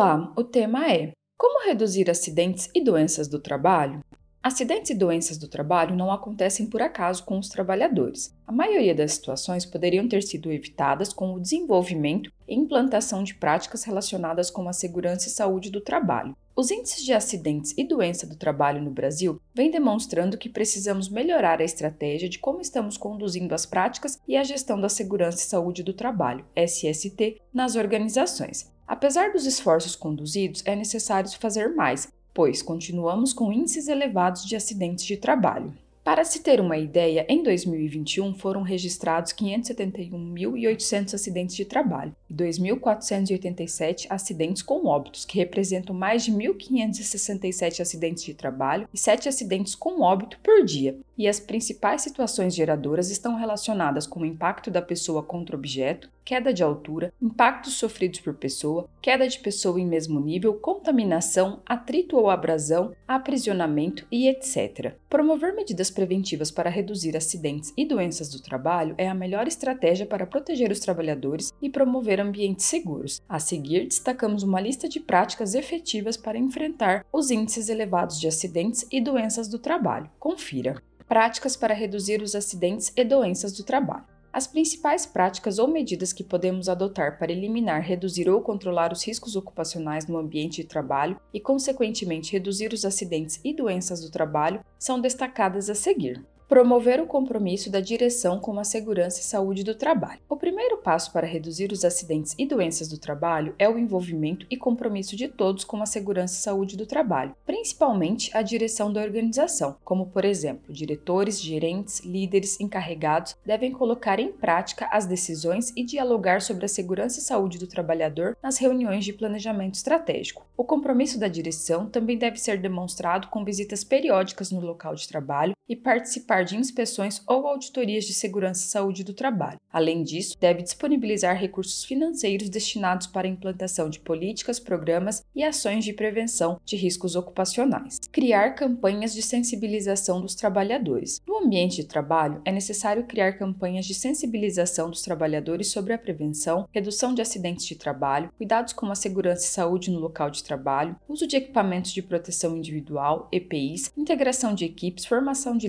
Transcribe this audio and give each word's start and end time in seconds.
Olá, 0.00 0.32
o 0.36 0.44
tema 0.44 0.92
é 0.92 1.10
Como 1.36 1.66
reduzir 1.66 2.08
acidentes 2.08 2.70
e 2.72 2.80
doenças 2.80 3.26
do 3.26 3.40
trabalho? 3.40 3.98
Acidentes 4.40 4.92
e 4.92 4.94
doenças 4.94 5.36
do 5.36 5.48
trabalho 5.48 5.96
não 5.96 6.12
acontecem 6.12 6.66
por 6.66 6.80
acaso 6.80 7.24
com 7.24 7.36
os 7.36 7.48
trabalhadores. 7.48 8.32
A 8.46 8.52
maioria 8.52 8.94
das 8.94 9.14
situações 9.14 9.66
poderiam 9.66 10.08
ter 10.08 10.22
sido 10.22 10.52
evitadas 10.52 11.12
com 11.12 11.34
o 11.34 11.40
desenvolvimento 11.40 12.30
e 12.46 12.54
implantação 12.54 13.24
de 13.24 13.34
práticas 13.34 13.82
relacionadas 13.82 14.52
com 14.52 14.68
a 14.68 14.72
segurança 14.72 15.26
e 15.26 15.32
saúde 15.32 15.68
do 15.68 15.80
trabalho. 15.80 16.36
Os 16.54 16.70
índices 16.70 17.04
de 17.04 17.12
acidentes 17.12 17.74
e 17.76 17.82
doença 17.82 18.24
do 18.24 18.36
trabalho 18.36 18.80
no 18.80 18.92
Brasil 18.92 19.40
vêm 19.52 19.68
demonstrando 19.68 20.38
que 20.38 20.48
precisamos 20.48 21.08
melhorar 21.08 21.60
a 21.60 21.64
estratégia 21.64 22.28
de 22.28 22.38
como 22.38 22.60
estamos 22.60 22.96
conduzindo 22.96 23.52
as 23.52 23.66
práticas 23.66 24.16
e 24.28 24.36
a 24.36 24.44
gestão 24.44 24.80
da 24.80 24.88
segurança 24.88 25.38
e 25.38 25.48
saúde 25.48 25.82
do 25.82 25.92
trabalho, 25.92 26.44
SST, 26.54 27.42
nas 27.52 27.74
organizações. 27.74 28.77
Apesar 28.88 29.32
dos 29.32 29.44
esforços 29.44 29.94
conduzidos, 29.94 30.62
é 30.64 30.74
necessário 30.74 31.30
fazer 31.38 31.74
mais, 31.74 32.08
pois 32.32 32.62
continuamos 32.62 33.34
com 33.34 33.52
índices 33.52 33.86
elevados 33.86 34.46
de 34.46 34.56
acidentes 34.56 35.04
de 35.04 35.18
trabalho. 35.18 35.74
Para 36.08 36.24
se 36.24 36.40
ter 36.40 36.58
uma 36.58 36.78
ideia, 36.78 37.26
em 37.28 37.42
2021 37.42 38.32
foram 38.32 38.62
registrados 38.62 39.30
571.800 39.34 41.12
acidentes 41.12 41.54
de 41.54 41.66
trabalho 41.66 42.16
e 42.30 42.34
2.487 42.34 44.06
acidentes 44.08 44.62
com 44.62 44.86
óbitos, 44.86 45.26
que 45.26 45.36
representam 45.36 45.94
mais 45.94 46.24
de 46.24 46.32
1.567 46.32 47.80
acidentes 47.80 48.24
de 48.24 48.32
trabalho 48.32 48.88
e 48.90 48.96
7 48.96 49.28
acidentes 49.28 49.74
com 49.74 50.00
óbito 50.00 50.40
por 50.42 50.64
dia. 50.64 50.96
E 51.18 51.28
as 51.28 51.38
principais 51.40 52.00
situações 52.00 52.54
geradoras 52.54 53.10
estão 53.10 53.34
relacionadas 53.34 54.06
com 54.06 54.20
o 54.20 54.24
impacto 54.24 54.70
da 54.70 54.80
pessoa 54.80 55.22
contra 55.22 55.56
objeto, 55.56 56.08
queda 56.24 56.52
de 56.52 56.62
altura, 56.62 57.12
impactos 57.20 57.74
sofridos 57.74 58.20
por 58.20 58.34
pessoa, 58.34 58.88
queda 59.02 59.26
de 59.26 59.38
pessoa 59.38 59.80
em 59.80 59.86
mesmo 59.86 60.20
nível, 60.20 60.54
contaminação, 60.54 61.60
atrito 61.66 62.16
ou 62.16 62.30
abrasão, 62.30 62.92
aprisionamento 63.08 64.06
e 64.12 64.28
etc. 64.28 64.94
Promover 65.08 65.54
medidas 65.54 65.90
preventivas 65.98 66.48
para 66.52 66.70
reduzir 66.70 67.16
acidentes 67.16 67.72
e 67.76 67.84
doenças 67.84 68.30
do 68.30 68.40
trabalho 68.40 68.94
é 68.96 69.08
a 69.08 69.14
melhor 69.14 69.48
estratégia 69.48 70.06
para 70.06 70.28
proteger 70.28 70.70
os 70.70 70.78
trabalhadores 70.78 71.52
e 71.60 71.68
promover 71.68 72.20
ambientes 72.20 72.66
seguros. 72.66 73.20
A 73.28 73.40
seguir, 73.40 73.88
destacamos 73.88 74.44
uma 74.44 74.60
lista 74.60 74.88
de 74.88 75.00
práticas 75.00 75.54
efetivas 75.54 76.16
para 76.16 76.38
enfrentar 76.38 77.04
os 77.12 77.32
índices 77.32 77.68
elevados 77.68 78.20
de 78.20 78.28
acidentes 78.28 78.86
e 78.92 79.00
doenças 79.00 79.48
do 79.48 79.58
trabalho. 79.58 80.08
Confira. 80.20 80.80
Práticas 81.08 81.56
para 81.56 81.74
reduzir 81.74 82.22
os 82.22 82.36
acidentes 82.36 82.92
e 82.96 83.04
doenças 83.04 83.52
do 83.52 83.64
trabalho. 83.64 84.17
As 84.38 84.46
principais 84.46 85.04
práticas 85.04 85.58
ou 85.58 85.66
medidas 85.66 86.12
que 86.12 86.22
podemos 86.22 86.68
adotar 86.68 87.18
para 87.18 87.32
eliminar, 87.32 87.82
reduzir 87.82 88.30
ou 88.30 88.40
controlar 88.40 88.92
os 88.92 89.04
riscos 89.04 89.34
ocupacionais 89.34 90.06
no 90.06 90.16
ambiente 90.16 90.62
de 90.62 90.68
trabalho 90.68 91.20
e, 91.34 91.40
consequentemente, 91.40 92.34
reduzir 92.34 92.72
os 92.72 92.84
acidentes 92.84 93.40
e 93.42 93.52
doenças 93.52 94.00
do 94.00 94.12
trabalho 94.12 94.64
são 94.78 95.00
destacadas 95.00 95.68
a 95.68 95.74
seguir. 95.74 96.24
Promover 96.48 96.98
o 96.98 97.06
compromisso 97.06 97.70
da 97.70 97.78
direção 97.78 98.40
com 98.40 98.58
a 98.58 98.64
segurança 98.64 99.20
e 99.20 99.22
saúde 99.22 99.62
do 99.62 99.74
trabalho. 99.74 100.18
O 100.26 100.34
primeiro 100.34 100.78
passo 100.78 101.12
para 101.12 101.26
reduzir 101.26 101.70
os 101.72 101.84
acidentes 101.84 102.34
e 102.38 102.46
doenças 102.46 102.88
do 102.88 102.96
trabalho 102.96 103.54
é 103.58 103.68
o 103.68 103.78
envolvimento 103.78 104.46
e 104.48 104.56
compromisso 104.56 105.14
de 105.14 105.28
todos 105.28 105.62
com 105.62 105.82
a 105.82 105.84
segurança 105.84 106.38
e 106.38 106.42
saúde 106.42 106.74
do 106.74 106.86
trabalho, 106.86 107.36
principalmente 107.44 108.34
a 108.34 108.40
direção 108.40 108.90
da 108.90 109.02
organização, 109.02 109.76
como, 109.84 110.06
por 110.06 110.24
exemplo, 110.24 110.72
diretores, 110.72 111.38
gerentes, 111.38 112.00
líderes, 112.00 112.58
encarregados 112.58 113.36
devem 113.44 113.70
colocar 113.70 114.18
em 114.18 114.32
prática 114.32 114.88
as 114.90 115.04
decisões 115.04 115.70
e 115.76 115.84
dialogar 115.84 116.40
sobre 116.40 116.64
a 116.64 116.68
segurança 116.68 117.18
e 117.18 117.22
saúde 117.22 117.58
do 117.58 117.66
trabalhador 117.66 118.34
nas 118.42 118.56
reuniões 118.56 119.04
de 119.04 119.12
planejamento 119.12 119.74
estratégico. 119.74 120.46
O 120.56 120.64
compromisso 120.64 121.20
da 121.20 121.28
direção 121.28 121.84
também 121.84 122.16
deve 122.16 122.38
ser 122.38 122.58
demonstrado 122.58 123.28
com 123.28 123.44
visitas 123.44 123.84
periódicas 123.84 124.50
no 124.50 124.60
local 124.60 124.94
de 124.94 125.06
trabalho 125.06 125.52
e 125.68 125.76
participar 125.76 126.37
participar 126.38 126.44
de 126.44 126.56
inspeções 126.56 127.22
ou 127.26 127.46
auditorias 127.46 128.04
de 128.04 128.14
segurança 128.14 128.64
e 128.64 128.70
saúde 128.70 129.04
do 129.04 129.12
trabalho. 129.12 129.58
Além 129.72 130.02
disso, 130.02 130.36
deve 130.40 130.62
disponibilizar 130.62 131.36
recursos 131.36 131.84
financeiros 131.84 132.48
destinados 132.48 133.06
para 133.06 133.26
a 133.26 133.30
implantação 133.30 133.88
de 133.90 134.00
políticas, 134.00 134.60
programas 134.60 135.22
e 135.34 135.42
ações 135.42 135.84
de 135.84 135.92
prevenção 135.92 136.60
de 136.64 136.76
riscos 136.76 137.16
ocupacionais. 137.16 137.98
Criar 138.10 138.50
campanhas 138.50 139.12
de 139.12 139.22
sensibilização 139.22 140.20
dos 140.20 140.34
trabalhadores. 140.34 141.20
No 141.26 141.38
ambiente 141.38 141.76
de 141.76 141.84
trabalho, 141.84 142.40
é 142.44 142.52
necessário 142.52 143.04
criar 143.04 143.32
campanhas 143.32 143.86
de 143.86 143.94
sensibilização 143.94 144.90
dos 144.90 145.02
trabalhadores 145.02 145.70
sobre 145.70 145.92
a 145.92 145.98
prevenção, 145.98 146.68
redução 146.72 147.14
de 147.14 147.22
acidentes 147.22 147.66
de 147.66 147.76
trabalho, 147.76 148.30
cuidados 148.36 148.72
com 148.72 148.86
a 148.86 148.94
segurança 148.94 149.44
e 149.44 149.48
saúde 149.48 149.90
no 149.90 149.98
local 149.98 150.30
de 150.30 150.42
trabalho, 150.42 150.96
uso 151.08 151.26
de 151.26 151.36
equipamentos 151.36 151.92
de 151.92 152.02
proteção 152.02 152.56
individual, 152.56 153.28
EPIs, 153.32 153.92
integração 153.96 154.54
de 154.54 154.64
equipes, 154.64 155.04
formação 155.04 155.56
de 155.56 155.68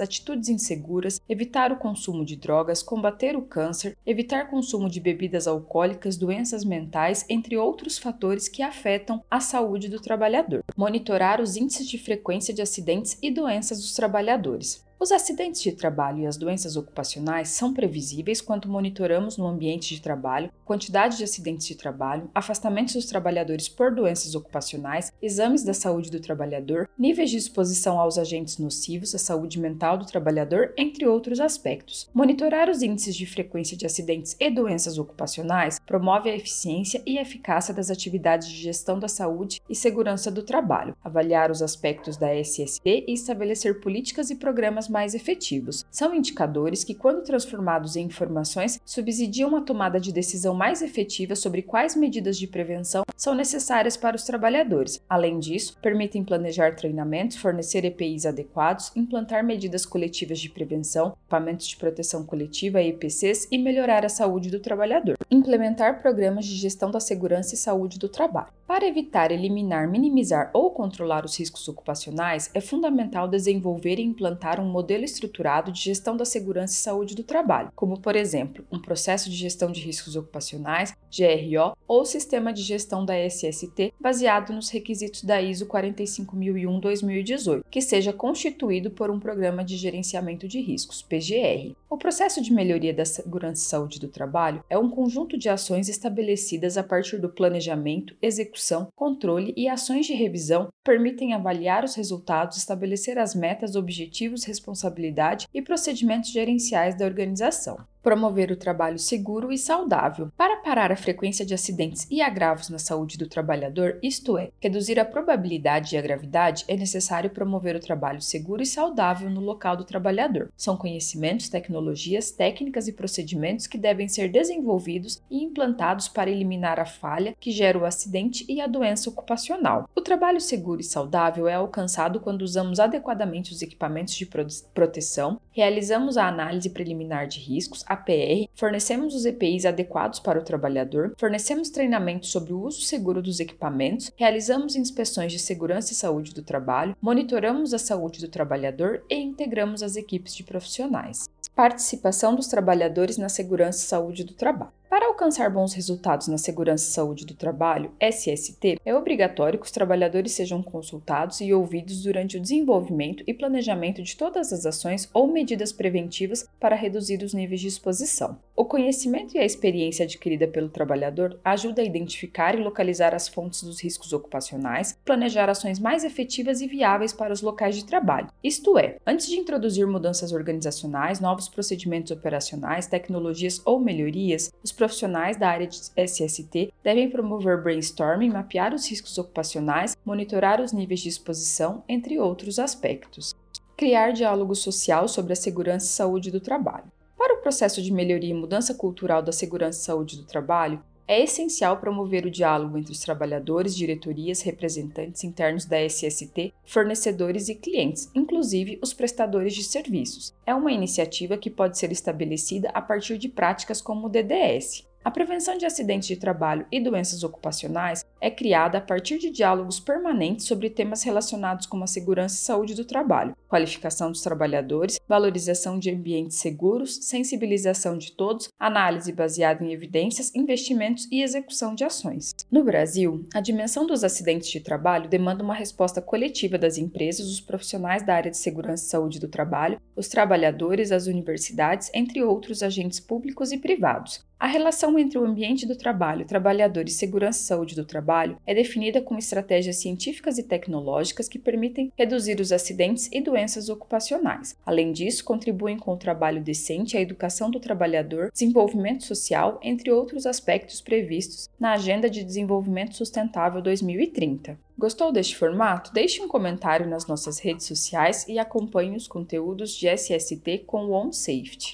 atitudes 0.00 0.48
inseguras, 0.48 1.20
evitar 1.28 1.72
o 1.72 1.76
consumo 1.76 2.24
de 2.24 2.36
drogas, 2.36 2.82
combater 2.82 3.36
o 3.36 3.42
câncer, 3.42 3.96
evitar 4.06 4.50
consumo 4.50 4.88
de 4.88 5.00
bebidas 5.00 5.46
alcoólicas, 5.46 6.16
doenças 6.16 6.64
mentais, 6.64 7.24
entre 7.28 7.56
outros 7.56 7.98
fatores 7.98 8.48
que 8.48 8.62
afetam 8.62 9.22
a 9.30 9.40
saúde 9.40 9.88
do 9.88 10.00
trabalhador. 10.00 10.64
Monitorar 10.76 11.40
os 11.40 11.56
índices 11.56 11.88
de 11.88 11.98
frequência 11.98 12.54
de 12.54 12.62
acidentes 12.62 13.18
e 13.22 13.30
doenças 13.30 13.78
dos 13.78 13.94
trabalhadores. 13.94 14.84
Os 15.02 15.10
acidentes 15.10 15.60
de 15.60 15.72
trabalho 15.72 16.20
e 16.20 16.26
as 16.28 16.36
doenças 16.36 16.76
ocupacionais 16.76 17.48
são 17.48 17.74
previsíveis 17.74 18.40
quando 18.40 18.68
monitoramos 18.68 19.36
no 19.36 19.48
ambiente 19.48 19.96
de 19.96 20.00
trabalho 20.00 20.48
quantidade 20.72 21.18
de 21.18 21.24
acidentes 21.24 21.66
de 21.66 21.74
trabalho, 21.74 22.30
afastamentos 22.34 22.94
dos 22.94 23.04
trabalhadores 23.04 23.68
por 23.68 23.94
doenças 23.94 24.34
ocupacionais, 24.34 25.12
exames 25.20 25.62
da 25.62 25.74
saúde 25.74 26.10
do 26.10 26.18
trabalhador, 26.18 26.88
níveis 26.98 27.30
de 27.30 27.36
exposição 27.36 28.00
aos 28.00 28.16
agentes 28.16 28.56
nocivos 28.56 29.14
à 29.14 29.18
saúde 29.18 29.60
mental 29.60 29.98
do 29.98 30.06
trabalhador, 30.06 30.72
entre 30.78 31.06
outros 31.06 31.40
aspectos. 31.40 32.08
Monitorar 32.14 32.70
os 32.70 32.80
índices 32.80 33.14
de 33.14 33.26
frequência 33.26 33.76
de 33.76 33.84
acidentes 33.84 34.34
e 34.40 34.50
doenças 34.50 34.96
ocupacionais 34.96 35.78
promove 35.86 36.30
a 36.30 36.36
eficiência 36.36 37.02
e 37.04 37.18
eficácia 37.18 37.74
das 37.74 37.90
atividades 37.90 38.48
de 38.48 38.56
gestão 38.56 38.98
da 38.98 39.08
saúde 39.08 39.60
e 39.68 39.74
segurança 39.74 40.30
do 40.30 40.42
trabalho, 40.42 40.96
avaliar 41.04 41.50
os 41.50 41.60
aspectos 41.60 42.16
da 42.16 42.34
SSD 42.34 43.04
e 43.06 43.12
estabelecer 43.12 43.80
políticas 43.80 44.30
e 44.30 44.36
programas 44.36 44.88
mais 44.92 45.14
efetivos. 45.14 45.84
São 45.90 46.14
indicadores 46.14 46.84
que, 46.84 46.94
quando 46.94 47.24
transformados 47.24 47.96
em 47.96 48.04
informações, 48.04 48.78
subsidiam 48.84 49.56
a 49.56 49.62
tomada 49.62 49.98
de 49.98 50.12
decisão 50.12 50.54
mais 50.54 50.82
efetiva 50.82 51.34
sobre 51.34 51.62
quais 51.62 51.96
medidas 51.96 52.38
de 52.38 52.46
prevenção 52.46 53.02
são 53.16 53.34
necessárias 53.34 53.96
para 53.96 54.14
os 54.16 54.24
trabalhadores. 54.24 55.00
Além 55.08 55.38
disso, 55.38 55.78
permitem 55.80 56.22
planejar 56.22 56.76
treinamentos, 56.76 57.38
fornecer 57.38 57.84
EPIs 57.84 58.26
adequados, 58.26 58.92
implantar 58.94 59.42
medidas 59.42 59.86
coletivas 59.86 60.38
de 60.38 60.50
prevenção, 60.50 61.16
equipamentos 61.22 61.66
de 61.66 61.76
proteção 61.76 62.24
coletiva 62.24 62.82
EPCs 62.82 63.48
e 63.50 63.56
melhorar 63.56 64.04
a 64.04 64.08
saúde 64.08 64.50
do 64.50 64.60
trabalhador. 64.60 65.16
Implementar 65.30 66.02
programas 66.02 66.44
de 66.44 66.56
gestão 66.56 66.90
da 66.90 67.00
segurança 67.00 67.54
e 67.54 67.58
saúde 67.58 67.98
do 67.98 68.08
trabalho. 68.08 68.52
Para 68.66 68.86
evitar, 68.86 69.30
eliminar, 69.30 69.88
minimizar 69.88 70.50
ou 70.52 70.70
controlar 70.70 71.24
os 71.24 71.38
riscos 71.38 71.68
ocupacionais, 71.68 72.50
é 72.54 72.60
fundamental 72.60 73.28
desenvolver 73.28 73.98
e 73.98 74.02
implantar 74.02 74.60
um 74.60 74.71
modelo 74.72 75.04
estruturado 75.04 75.70
de 75.70 75.80
gestão 75.80 76.16
da 76.16 76.24
segurança 76.24 76.74
e 76.74 76.76
saúde 76.78 77.14
do 77.14 77.22
trabalho, 77.22 77.70
como, 77.76 78.00
por 78.00 78.16
exemplo, 78.16 78.64
um 78.72 78.80
processo 78.80 79.30
de 79.30 79.36
gestão 79.36 79.70
de 79.70 79.80
riscos 79.80 80.16
ocupacionais, 80.16 80.94
GRO, 81.16 81.76
ou 81.86 82.04
sistema 82.04 82.52
de 82.52 82.62
gestão 82.62 83.04
da 83.04 83.14
SST 83.28 83.92
baseado 84.00 84.52
nos 84.52 84.70
requisitos 84.70 85.22
da 85.22 85.40
ISO 85.40 85.66
45001-2018, 85.66 87.64
que 87.70 87.80
seja 87.80 88.12
constituído 88.12 88.90
por 88.90 89.10
um 89.10 89.20
programa 89.20 89.62
de 89.62 89.76
gerenciamento 89.76 90.48
de 90.48 90.60
riscos, 90.60 91.02
PGR. 91.02 91.76
O 91.92 91.98
processo 91.98 92.40
de 92.40 92.50
melhoria 92.50 92.94
da 92.94 93.04
segurança 93.04 93.62
e 93.62 93.68
saúde 93.68 94.00
do 94.00 94.08
trabalho 94.08 94.64
é 94.70 94.78
um 94.78 94.88
conjunto 94.88 95.36
de 95.36 95.50
ações 95.50 95.90
estabelecidas 95.90 96.78
a 96.78 96.82
partir 96.82 97.18
do 97.18 97.28
planejamento, 97.28 98.16
execução 98.22 98.88
controle 98.96 99.52
e 99.58 99.68
ações 99.68 100.06
de 100.06 100.14
revisão 100.14 100.70
permitem 100.82 101.34
avaliar 101.34 101.84
os 101.84 101.94
resultados, 101.94 102.56
estabelecer 102.56 103.18
as 103.18 103.34
metas, 103.34 103.76
objetivos, 103.76 104.44
responsabilidade 104.44 105.46
e 105.52 105.60
procedimentos 105.60 106.30
gerenciais 106.30 106.96
da 106.96 107.04
organização 107.04 107.76
promover 108.02 108.50
o 108.50 108.56
trabalho 108.56 108.98
seguro 108.98 109.52
e 109.52 109.58
saudável. 109.58 110.30
Para 110.36 110.56
parar 110.56 110.90
a 110.90 110.96
frequência 110.96 111.46
de 111.46 111.54
acidentes 111.54 112.06
e 112.10 112.20
agravos 112.20 112.68
na 112.68 112.78
saúde 112.78 113.16
do 113.16 113.28
trabalhador, 113.28 113.98
isto 114.02 114.36
é, 114.36 114.50
reduzir 114.60 114.98
a 114.98 115.04
probabilidade 115.04 115.90
de 115.90 115.96
a 115.96 116.02
gravidade, 116.02 116.64
é 116.68 116.76
necessário 116.76 117.30
promover 117.30 117.76
o 117.76 117.80
trabalho 117.80 118.20
seguro 118.20 118.62
e 118.62 118.66
saudável 118.66 119.30
no 119.30 119.40
local 119.40 119.76
do 119.76 119.84
trabalhador. 119.84 120.50
São 120.56 120.76
conhecimentos, 120.76 121.48
tecnologias, 121.48 122.30
técnicas 122.30 122.88
e 122.88 122.92
procedimentos 122.92 123.66
que 123.66 123.78
devem 123.78 124.08
ser 124.08 124.28
desenvolvidos 124.28 125.22
e 125.30 125.42
implantados 125.42 126.08
para 126.08 126.30
eliminar 126.30 126.80
a 126.80 126.84
falha 126.84 127.34
que 127.38 127.50
gera 127.50 127.78
o 127.78 127.84
acidente 127.84 128.44
e 128.48 128.60
a 128.60 128.66
doença 128.66 129.08
ocupacional. 129.08 129.88
O 129.94 130.00
trabalho 130.00 130.40
seguro 130.40 130.80
e 130.80 130.84
saudável 130.84 131.46
é 131.46 131.54
alcançado 131.54 132.20
quando 132.20 132.42
usamos 132.42 132.80
adequadamente 132.80 133.52
os 133.52 133.62
equipamentos 133.62 134.14
de 134.14 134.26
proteção, 134.74 135.40
realizamos 135.52 136.16
a 136.16 136.26
análise 136.26 136.70
preliminar 136.70 137.26
de 137.28 137.38
riscos, 137.38 137.84
APR, 137.92 138.48
fornecemos 138.54 139.14
os 139.14 139.24
EPIs 139.24 139.64
adequados 139.64 140.18
para 140.18 140.38
o 140.38 140.44
trabalhador, 140.44 141.14
fornecemos 141.18 141.70
treinamento 141.70 142.26
sobre 142.26 142.52
o 142.52 142.60
uso 142.60 142.82
seguro 142.82 143.22
dos 143.22 143.40
equipamentos, 143.40 144.10
realizamos 144.16 144.76
inspeções 144.76 145.32
de 145.32 145.38
segurança 145.38 145.92
e 145.92 145.96
saúde 145.96 146.34
do 146.34 146.42
trabalho, 146.42 146.96
monitoramos 147.00 147.72
a 147.74 147.78
saúde 147.78 148.20
do 148.20 148.28
trabalhador 148.28 149.04
e 149.08 149.16
integramos 149.16 149.82
as 149.82 149.96
equipes 149.96 150.34
de 150.34 150.44
profissionais. 150.44 151.28
Participação 151.54 152.34
dos 152.34 152.46
trabalhadores 152.46 153.18
na 153.18 153.28
segurança 153.28 153.84
e 153.84 153.88
saúde 153.88 154.24
do 154.24 154.34
trabalho. 154.34 154.72
Para 154.92 155.06
alcançar 155.06 155.48
bons 155.48 155.72
resultados 155.72 156.28
na 156.28 156.36
segurança 156.36 156.86
e 156.86 156.92
saúde 156.92 157.24
do 157.24 157.32
trabalho, 157.32 157.92
SST, 157.98 158.78
é 158.84 158.94
obrigatório 158.94 159.58
que 159.58 159.64
os 159.64 159.72
trabalhadores 159.72 160.32
sejam 160.32 160.62
consultados 160.62 161.40
e 161.40 161.50
ouvidos 161.50 162.02
durante 162.02 162.36
o 162.36 162.40
desenvolvimento 162.40 163.24
e 163.26 163.32
planejamento 163.32 164.02
de 164.02 164.14
todas 164.14 164.52
as 164.52 164.66
ações 164.66 165.08
ou 165.14 165.26
medidas 165.26 165.72
preventivas 165.72 166.46
para 166.60 166.76
reduzir 166.76 167.22
os 167.22 167.32
níveis 167.32 167.62
de 167.62 167.68
exposição. 167.68 168.36
O 168.54 168.66
conhecimento 168.66 169.34
e 169.34 169.38
a 169.38 169.46
experiência 169.46 170.04
adquirida 170.04 170.46
pelo 170.46 170.68
trabalhador 170.68 171.40
ajuda 171.42 171.80
a 171.80 171.84
identificar 171.86 172.54
e 172.54 172.62
localizar 172.62 173.14
as 173.14 173.26
fontes 173.26 173.62
dos 173.62 173.82
riscos 173.82 174.12
ocupacionais, 174.12 174.98
planejar 175.06 175.48
ações 175.48 175.78
mais 175.78 176.04
efetivas 176.04 176.60
e 176.60 176.66
viáveis 176.66 177.14
para 177.14 177.32
os 177.32 177.40
locais 177.40 177.76
de 177.76 177.86
trabalho. 177.86 178.28
Isto 178.44 178.78
é, 178.78 178.98
antes 179.06 179.26
de 179.26 179.36
introduzir 179.36 179.86
mudanças 179.86 180.32
organizacionais, 180.32 181.18
novos 181.18 181.48
procedimentos 181.48 182.12
operacionais, 182.12 182.86
tecnologias 182.86 183.62
ou 183.64 183.80
melhorias, 183.80 184.52
os 184.62 184.81
profissionais 184.82 185.36
da 185.36 185.48
área 185.48 185.64
de 185.64 185.78
SST 185.78 186.72
devem 186.82 187.08
promover 187.08 187.62
brainstorming, 187.62 188.30
mapear 188.30 188.74
os 188.74 188.90
riscos 188.90 189.16
ocupacionais, 189.16 189.96
monitorar 190.04 190.60
os 190.60 190.72
níveis 190.72 190.98
de 190.98 191.08
exposição, 191.08 191.84
entre 191.88 192.18
outros 192.18 192.58
aspectos. 192.58 193.32
Criar 193.76 194.10
diálogo 194.10 194.56
social 194.56 195.06
sobre 195.06 195.34
a 195.34 195.36
segurança 195.36 195.86
e 195.86 195.90
saúde 195.90 196.32
do 196.32 196.40
trabalho. 196.40 196.90
Para 197.16 197.36
o 197.36 197.40
processo 197.40 197.80
de 197.80 197.92
melhoria 197.92 198.30
e 198.30 198.34
mudança 198.34 198.74
cultural 198.74 199.22
da 199.22 199.30
segurança 199.30 199.78
e 199.78 199.84
saúde 199.84 200.16
do 200.16 200.24
trabalho, 200.24 200.82
é 201.06 201.22
essencial 201.22 201.78
promover 201.78 202.24
o 202.26 202.30
diálogo 202.30 202.78
entre 202.78 202.92
os 202.92 203.00
trabalhadores, 203.00 203.76
diretorias, 203.76 204.42
representantes 204.42 205.24
internos 205.24 205.64
da 205.64 205.78
SST, 205.80 206.52
fornecedores 206.64 207.48
e 207.48 207.54
clientes, 207.54 208.10
inclusive 208.14 208.78
os 208.82 208.92
prestadores 208.92 209.54
de 209.54 209.62
serviços. 209.64 210.34
É 210.46 210.54
uma 210.54 210.72
iniciativa 210.72 211.36
que 211.36 211.50
pode 211.50 211.78
ser 211.78 211.92
estabelecida 211.92 212.70
a 212.72 212.80
partir 212.80 213.18
de 213.18 213.28
práticas 213.28 213.80
como 213.80 214.06
o 214.06 214.10
DDS. 214.10 214.86
A 215.04 215.10
prevenção 215.10 215.58
de 215.58 215.66
acidentes 215.66 216.06
de 216.06 216.16
trabalho 216.16 216.64
e 216.70 216.78
doenças 216.78 217.24
ocupacionais 217.24 218.04
é 218.22 218.30
criada 218.30 218.78
a 218.78 218.80
partir 218.80 219.18
de 219.18 219.30
diálogos 219.30 219.80
permanentes 219.80 220.46
sobre 220.46 220.70
temas 220.70 221.02
relacionados 221.02 221.66
com 221.66 221.82
a 221.82 221.88
segurança 221.88 222.36
e 222.36 222.38
saúde 222.38 222.74
do 222.76 222.84
trabalho, 222.84 223.36
qualificação 223.48 224.12
dos 224.12 224.22
trabalhadores, 224.22 225.00
valorização 225.08 225.76
de 225.76 225.90
ambientes 225.90 226.38
seguros, 226.38 226.98
sensibilização 227.02 227.98
de 227.98 228.12
todos, 228.12 228.48
análise 228.60 229.12
baseada 229.12 229.64
em 229.64 229.72
evidências, 229.72 230.32
investimentos 230.36 231.08
e 231.10 231.20
execução 231.20 231.74
de 231.74 231.82
ações. 231.82 232.32
No 232.48 232.62
Brasil, 232.62 233.26
a 233.34 233.40
dimensão 233.40 233.86
dos 233.86 234.04
acidentes 234.04 234.48
de 234.48 234.60
trabalho 234.60 235.10
demanda 235.10 235.42
uma 235.42 235.54
resposta 235.54 236.00
coletiva 236.00 236.56
das 236.56 236.78
empresas, 236.78 237.26
os 237.26 237.40
profissionais 237.40 238.06
da 238.06 238.14
área 238.14 238.30
de 238.30 238.38
segurança 238.38 238.86
e 238.86 238.88
saúde 238.88 239.18
do 239.18 239.26
trabalho, 239.26 239.80
os 239.96 240.06
trabalhadores, 240.06 240.92
as 240.92 241.08
universidades, 241.08 241.90
entre 241.92 242.22
outros 242.22 242.62
agentes 242.62 243.00
públicos 243.00 243.50
e 243.50 243.58
privados. 243.58 244.24
A 244.42 244.48
relação 244.48 244.98
entre 244.98 245.16
o 245.16 245.24
ambiente 245.24 245.64
do 245.64 245.76
trabalho, 245.76 246.26
trabalhador 246.26 246.84
e 246.86 246.90
segurança 246.90 247.38
e 247.38 247.46
saúde 247.46 247.76
do 247.76 247.84
trabalho 248.12 248.36
é 248.46 248.54
definida 248.54 249.00
com 249.00 249.16
estratégias 249.16 249.76
científicas 249.76 250.36
e 250.36 250.42
tecnológicas 250.42 251.28
que 251.28 251.38
permitem 251.38 251.90
reduzir 251.96 252.38
os 252.40 252.52
acidentes 252.52 253.08
e 253.10 253.22
doenças 253.22 253.70
ocupacionais. 253.70 254.54
Além 254.66 254.92
disso, 254.92 255.24
contribuem 255.24 255.78
com 255.78 255.92
o 255.92 255.96
trabalho 255.96 256.42
decente, 256.42 256.96
a 256.96 257.00
educação 257.00 257.50
do 257.50 257.58
trabalhador, 257.58 258.30
desenvolvimento 258.30 259.04
social, 259.04 259.58
entre 259.62 259.90
outros 259.90 260.26
aspectos 260.26 260.80
previstos 260.82 261.48
na 261.58 261.72
Agenda 261.72 262.10
de 262.10 262.22
Desenvolvimento 262.22 262.96
Sustentável 262.96 263.62
2030. 263.62 264.58
Gostou 264.78 265.10
deste 265.12 265.36
formato? 265.36 265.92
Deixe 265.92 266.20
um 266.20 266.28
comentário 266.28 266.88
nas 266.88 267.06
nossas 267.06 267.38
redes 267.38 267.66
sociais 267.66 268.26
e 268.28 268.38
acompanhe 268.38 268.96
os 268.96 269.08
conteúdos 269.08 269.70
de 269.70 269.88
SST 269.88 270.64
com 270.66 270.86
o 270.86 270.92
OnSafety. 270.92 271.72